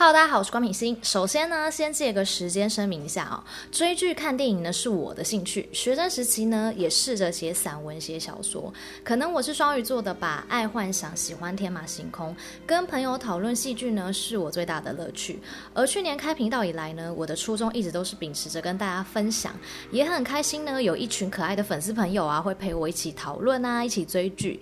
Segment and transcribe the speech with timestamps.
[0.00, 0.96] Hello，大家好，我是关敏欣。
[1.02, 3.42] 首先呢，先借个时间声明一下哦，
[3.72, 5.68] 追剧看电影呢是我的兴趣。
[5.72, 8.72] 学生时期呢，也试着写散文、写小说。
[9.02, 12.32] 可能我是双鱼座的吧，爱幻想，喜欢天马行空。
[12.64, 15.40] 跟朋友讨论戏剧呢，是我最大的乐趣。
[15.74, 19.52] 而去年开频道以来呢，我的初衷一直都是秉持着跟大家分享，
[19.90, 24.60] 也很开心呢，有一群可爱的粉丝朋友啊，会陪我一起讨论啊，一起追剧。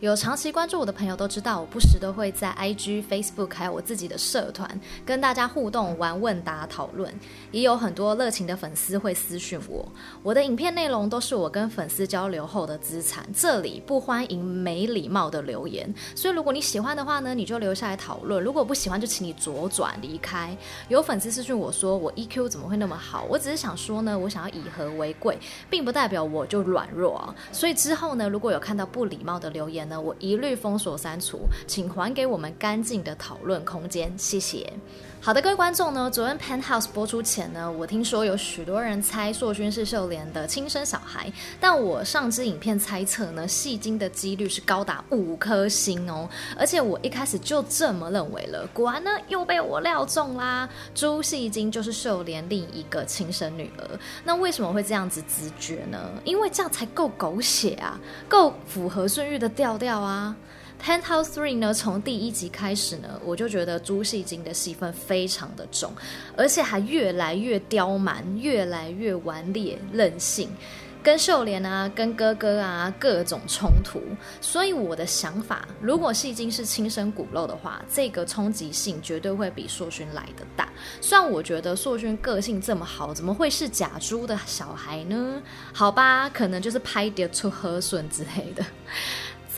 [0.00, 4.77] 有长期关注我的朋友都知道，我不时都会在 IG、Facebook 还有我自己的社团。
[5.04, 7.12] 跟大家互动、玩问答、讨论，
[7.50, 9.86] 也有很多热情的粉丝会私讯我。
[10.22, 15.92] 我的影片内容都是我跟粉丝交流后的资产，这里不欢迎没礼貌的留言。
[16.14, 20.56] 所以如果你喜欢的话呢，你就留下来讨论；如果不喜欢，就请你左转离开。
[20.88, 23.24] 有粉丝私讯我说我 EQ 怎么会那么好？
[23.28, 25.38] 我只是想说呢，我想要以和为贵，
[25.70, 27.34] 并不代表我就软弱啊。
[27.52, 34.67] 所以之后呢，如果有看到不礼貌的留言呢，我一律封锁删除，请还给我们干净的讨论空间，谢谢。
[35.20, 41.30] 好的，各位观众呢，昨天《Penthouse》播出前呢，我听说有许多人猜硕勋是秀莲的亲生小孩，
[41.60, 53.98] 但我上支影片猜测呢，戏精的几率是高达五颗星哦，而且我一开始就这么认为了，果然呢又被我料中啦，朱戏精就是秀莲另一个亲生女儿。
[54.22, 55.98] 那为什么会这样子直觉呢？
[56.22, 60.36] 因为这样才够狗血啊，够符合顺玉的调调啊。
[60.82, 65.92] 《Penthouse Three》呢，从第一集开始呢，我就觉得朱戏精的戏份非常的重，
[66.36, 70.48] 而且还越来越刁蛮，越来越顽劣任性，
[71.02, 74.00] 跟秀莲啊，跟哥哥啊各种冲突。
[74.40, 80.68] 所以我的想法，如果戏精是亲生骨肉的话，这个冲击性绝对会比硕勋来的大。
[81.00, 85.42] 虽然我觉得硕勋个性这么好，怎么会是假朱的小孩呢？
[85.74, 88.64] 好吧，可能就是拍点出和顺之类的。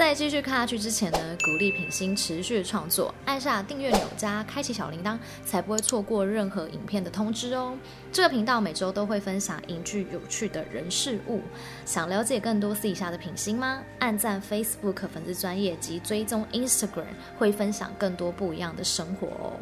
[0.01, 7.77] 在继续看下去之前呢，鼓励品星持续创作，按下订阅钮加开启小铃铛，才不会错过任何影片的通知哦。
[8.10, 11.43] 这个频道每周都会分享影剧有趣的人事物，
[11.84, 13.83] 想了解更多私底下的品星吗？
[13.99, 17.05] 按赞 Facebook 粉丝专页及追踪 Instagram，
[17.39, 19.53] 会分享更多不一样的生活哦。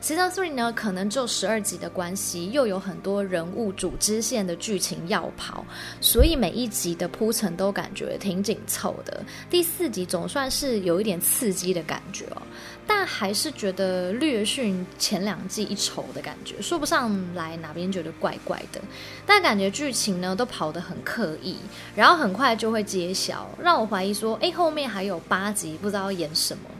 [0.00, 5.64] Season Three 呢，可能就十二集的关系，又有很多人物主支线的剧情要跑，
[6.00, 9.22] 所以每一集的铺陈都感觉挺紧凑的。
[9.50, 12.42] 第四集总算是有一点刺激的感觉哦，
[12.86, 18.80] 但还是觉得略逊前两季一筹的感觉，说不上来哪边觉得怪怪的。
[19.26, 21.56] 但感觉剧情呢都跑得很刻意，
[21.96, 26.70] 然后很快就会揭晓，让我怀疑说，哎，后面还有八集，不知道演什么。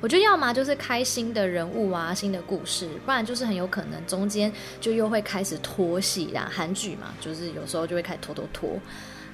[0.00, 4.50] 我觉得要么就是开新的人物啊，新的故事，不然就是很有可能中间
[4.80, 6.50] 就又会开始拖戏啦。
[6.50, 8.70] 韩剧嘛，就是有时候就会开始拖拖拖。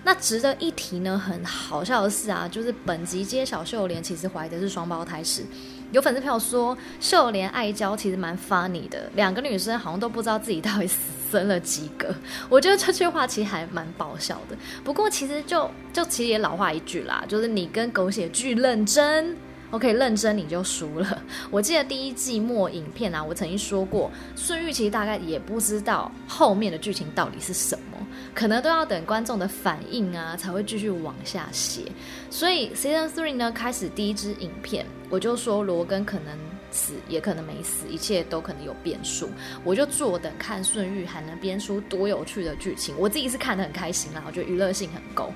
[0.02, 5.44] 那值得一提呢，很好笑的是啊，就是本集揭晓秀莲其实怀的是双胞胎时，
[5.92, 10.88] 有粉丝朋友说秀莲爱娇其实蛮 funny 的，两个女生好像都不知道自己到底
[11.30, 12.14] 生了几个。
[12.48, 14.56] 我觉得这句话其实还蛮爆笑的。
[14.84, 19.36] 不过其实就就其实也老话一句啦，就是你跟狗血剧认真。
[19.72, 21.22] OK，认真你就输了。
[21.50, 27.98] 我记得第一季末影片啊，我曾经说过，顺玉其实大概也不知道后面的剧情到底是什么，
[28.32, 31.82] 可能都要等观众的反应啊，才会继续往下写。
[32.30, 36.38] 所以 Season Three 呢，开始第一支影片，我就说罗根可能
[36.70, 39.28] 死，也可能没死，一切都可能有变数。
[39.64, 42.94] 我就坐等看顺玉还能编出多有趣的剧情。
[42.98, 45.32] 我自己是看得很开心啦，我觉得娱乐性很够。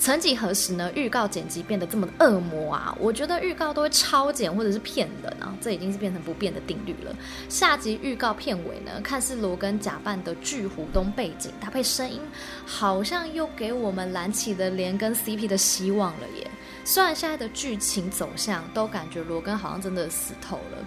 [0.00, 0.90] 曾几何时呢？
[0.94, 2.96] 预告剪辑变得这么恶魔啊！
[2.98, 7.14] 我觉得预告都会超剪或者是骗人啊，这已经是变成不变的定律了。
[7.50, 12.18] 下集预告片尾呢，看似罗根假扮的巨虎东背景搭配声音，
[12.64, 16.50] 好像又给我们燃起了连跟 CP 的希望了耶。
[16.82, 20.78] 虽然现在的剧情走向都感觉罗根好像真的死透了，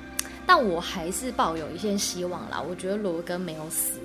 [0.48, 2.60] 但我还是抱有一些希望啦。
[2.60, 4.00] 我觉得罗根没有死，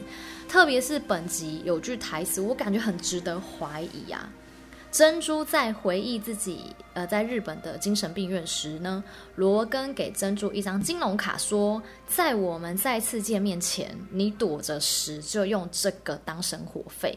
[0.46, 4.28] 特别是本集有句台词，我感觉很值得怀疑啊。
[4.90, 9.04] 珍珠在回忆自己呃在日本的精神病院时呢，
[9.36, 17.16] 罗根给珍珠一张金龙卡，说在我们再次见面前，你躲着时就用这个当生活费。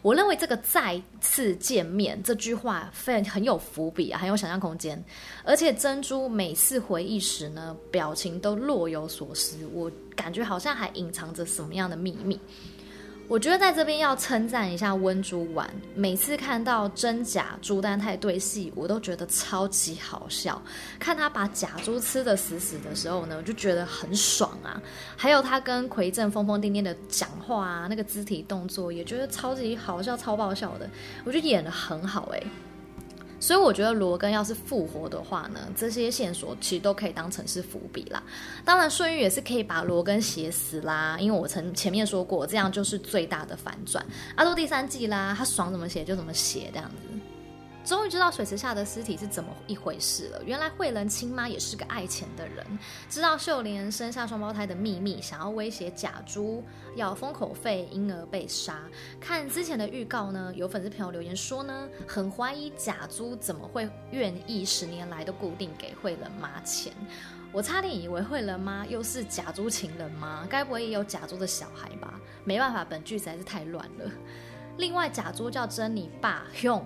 [0.00, 5.00] 我认为这个再次见面这句话非常很有伏笔啊，很有想象空间。
[5.44, 12.40] 而且珍珠每次回忆时呢，表情都若有所思，我感觉好像还隐藏着什么样的秘密。
[13.32, 20.60] 我觉得在这边要称赞一下温珠丸，每次看到真假朱丹泰对戏，我都觉得超级好笑。
[20.98, 24.78] 看他把假猪吃得死死的时候呢，我就觉得很爽啊。
[25.16, 30.86] 还有他跟魁正疯疯癫癫的讲话啊，那个肢体动作也觉得超级好笑、超爆笑的。
[31.24, 32.46] 我觉得演得很好诶、
[33.42, 38.22] 所以我觉得罗根要是复活的话呢，这些线索其实都可以当成是伏笔啦。
[38.64, 44.06] 当然，顺玉也是可以把罗根写死啦，因为我曾前面说过，这样就是最大的反转。
[44.36, 47.31] 阿都第三季啦，他爽怎么写就怎么写，这样子。
[47.84, 50.42] 终于知道水池下的尸体是怎么一回事了。
[50.44, 52.64] 原来惠仁亲妈也是个爱钱的人，
[53.10, 56.62] 知道秀莲生下双胞胎的秘密，想要威胁假珠
[56.94, 58.80] 要封口费，因而被杀。
[59.20, 66.92] 看之前的预告呢，有粉丝朋友留言说呢，很怀疑假珠怎么会愿意十年来都固定给惠仁妈钱。
[67.52, 70.46] 我差点以为惠仁妈又是假珠情人吗？
[70.48, 72.14] 该不会也有假珠的小孩吧？
[72.44, 74.10] 没办法，本剧实在是太乱了。
[74.78, 76.82] 另外，假珠叫珍妮爸用。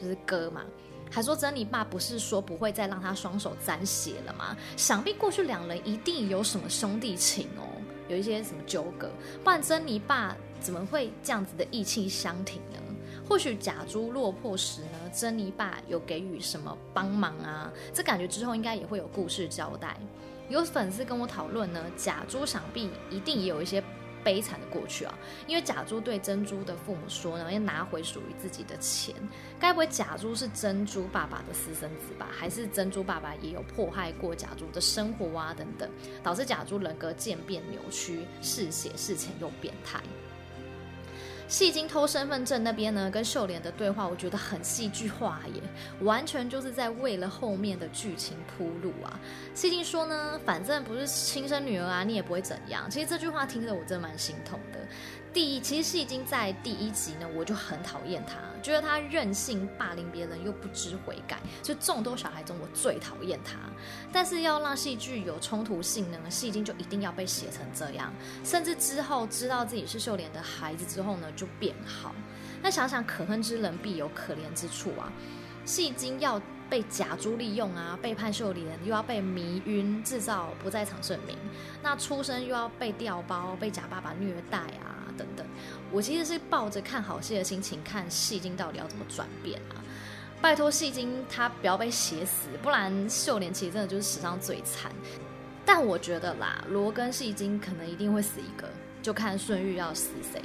[0.00, 0.62] 就是哥嘛，
[1.10, 4.56] 还说珍妮爸不是说不会再让他双手沾血了吗？
[4.76, 7.64] 想必过去两人一定有什么兄弟情哦，
[8.08, 9.10] 有一些什么纠葛，
[9.42, 12.78] 不然珍妮爸怎么会这样子的义气相挺呢？
[13.28, 17.70] 或许假珠落魄时呢，珍妮爸有给予什么帮忙啊？
[17.92, 19.98] 这感觉之后应该也会有故事交代。
[20.48, 23.82] 有粉丝跟我讨论呢，假珠想必一定也有一些。
[24.24, 25.14] 悲惨的过去啊，
[25.46, 29.14] 因为假珠对珍珠的父母说呢，要拿回属于自己的钱。
[29.58, 32.28] 该不会假珠是珍珠爸爸的私生子吧？
[32.30, 35.54] 还是珍珠爸爸也有迫害过假珠的生活啊？
[35.56, 35.88] 等等，
[36.22, 40.00] 导致假珠人格渐变扭曲，嗜血嗜钱又变态。
[41.48, 45.62] 戏精偷身份证那边呢，跟秀莲的对话，我觉得很戏剧化耶，
[46.02, 49.18] 完全就是在为了后面的剧情铺路啊。
[49.54, 52.88] 戏精说呢，反正不是亲生女儿啊，你也不会怎样。
[52.90, 54.78] 其实这句话听得我真的蛮心痛的。
[55.38, 63.54] 第一，其实戏精在第一集呢，我就很讨厌他，觉得他任性霸凌别人又不知悔改，就众多小孩中我最讨厌他。
[64.12, 68.12] 但是要让戏剧有冲突性呢，戏精就一定要被写成这样，
[68.42, 72.12] 甚至之后知道自己是秀莲的孩子之后呢，就变好。
[72.60, 75.06] 那想想可恨之人必有可怜之处啊，
[75.64, 81.36] 戏精要被贾珠利用啊，背叛秀莲，又要被迷晕，制造不在场证明，
[81.82, 84.96] 那出生又要被调包，被假爸爸虐待啊。
[85.18, 85.44] 等等，
[85.90, 89.82] 我其实是抱着看好戏的心情看戏精到底要怎么转变啊！
[90.40, 94.92] 拜托戏精他不要被写死，不然秀莲其实真的就是史上最惨。
[95.66, 98.68] 但我觉得啦，罗根戏精可能一定会死一个，
[99.02, 100.40] 就看顺玉要死谁。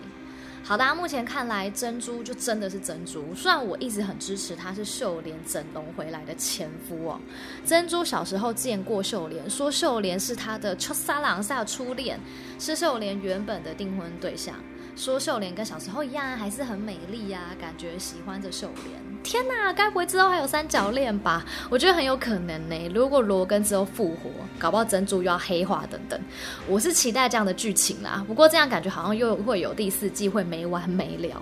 [0.66, 3.36] 好的目前看来珍珠就真的是珍珠。
[3.36, 7.20] 虽然我一直很支持他是秀莲整容回来的前夫哦。
[7.66, 12.18] 珍珠小时候见过秀莲说秀莲是他的秋萨朗萨初恋
[12.60, 14.56] 是秀莲原本的订婚对象。
[14.96, 19.24] 说秀莲跟小时候一样，还是很美丽呀、啊，感觉喜欢着秀莲。
[19.24, 21.44] 天哪，该不会之后还有三角恋吧？
[21.70, 22.92] 我觉得很有可能呢。
[22.94, 24.30] 如果罗根之后复活，
[24.60, 26.20] 搞不好珍珠又要黑化等等，
[26.68, 28.24] 我是期待这样的剧情啦。
[28.28, 31.42] 不过这样感觉好像又会有第四季，会没完没了。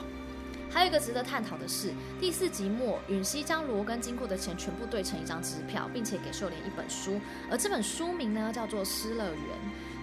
[0.73, 7.19] 还有一个值得探讨的是，第四集末，允熙将罗根金库的钱全部兑成一张支票，并且给秀莲一本书，
[7.49, 9.35] 而这本书名呢叫做《失乐园》。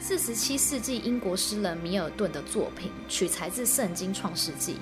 [0.01, 4.79] 四十七世纪英国诗人米尔顿的作品，取材自圣经创世纪。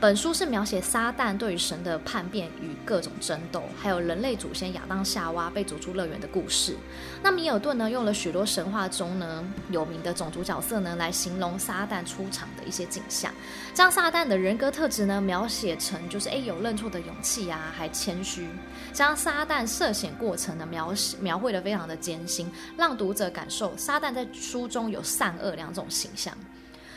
[0.00, 6.76] 本书是描写撒旦对于神的叛变与各种争斗，还有人类祖先亚当夏娃被逐出乐园的故事。
[7.20, 13.30] 那米尔顿呢，用了许多神话中呢有名的种族角色呢，来形容撒旦出场的一些景象，
[13.74, 18.48] 将撒旦的人格特质呢描写成就是诶有认错的勇气啊，还谦虚。
[18.92, 24.59] 将撒旦涉险过程呢描写描绘的非常的艰辛，让读者感受撒旦在书。
[24.60, 26.36] 书中有善恶两种形象。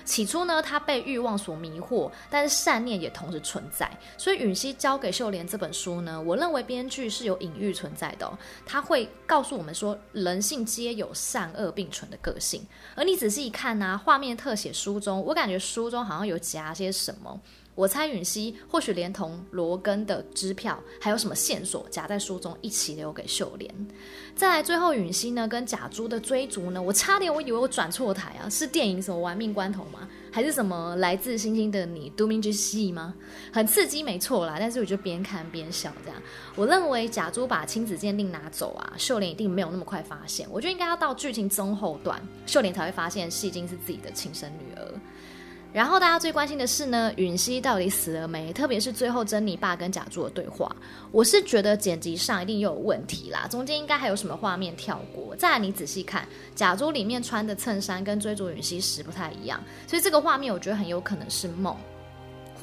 [0.03, 3.89] 起初呢，他被欲望所迷惑，但是善念也同时存在。
[4.17, 8.37] 所以允熙交给秀莲这本书呢，我认为编剧是有隐喻存在的哦。
[8.65, 12.61] 他会告诉我们说，人性皆有善恶并存的个性。
[12.95, 17.39] 而你仔细一看呢，画面特写书中，我感觉书中好像有夹些什么。
[17.75, 23.73] 我猜允熙或许连同罗根的支票，还有什么线索夹在书中一起留给秀莲。
[24.35, 30.07] 再来，最后允熙呢跟假珠的追逐呢，我差点我以为我转错台啊，是电影什么玩命关头吗？
[30.31, 33.13] 还是什么来自星星的你都敏之戏吗？
[33.51, 34.57] 很刺激，没错啦。
[34.59, 36.19] 但是我就边看边笑，这样。
[36.55, 40.47] 我认为假珠把亲子鉴定拿走啊，秀莲一定没有那么快发现。
[40.51, 44.93] 我觉得应该要到剧情中后段，秀莲才会发现戏精是自己的亲生女儿。
[45.73, 48.53] 然后大家最关心的是呢，允熙到底死了没？
[48.53, 50.73] 特别是最后珍妮爸跟贾珠的对话，
[51.11, 55.35] 我是觉得剪辑上一定又有问题啦，中间应该还有什么画面跳过。
[55.35, 61.75] 再来你仔细看，贾珠里面穿的衬衫跟追逐允熙时不太一样，所以这个画面我觉得很有可能是梦。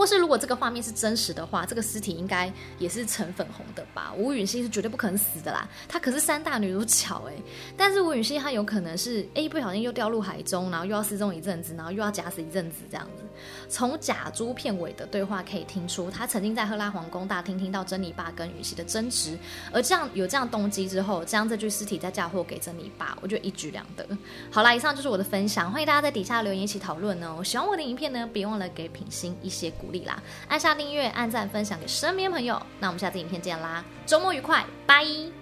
[0.00, 4.14] 或是如果这个画面是真实的话，这个尸体应该也是呈粉红的吧？
[4.16, 7.34] 吴允熙是绝对不可能死的啦，她可是三大女主角哎。
[7.76, 13.24] 但是吴允熙她有可能是哎不小心又掉入海中，然后又要失踪一阵子，然后又要假死一阵子这样子。
[13.68, 19.38] 从假猪片尾的对话可以听出，她曾经在赫拉皇宫大厅听到珍妮爸跟允熙的争执，
[19.70, 24.06] 而这样有这样动机之后，将这具尸体再嫁祸给珍妮爸，我觉得一举两得。
[24.50, 27.44] 好啦，以上就是我的分享，欢迎大家在底下留言一起讨论哦。
[27.44, 32.60] 喜欢我的影片呢，别忘了给品心一些鼓力啦，按下订阅、按赞、分享给身边朋友。
[32.78, 35.39] 那我们下次影片见啦，周末愉快，拜。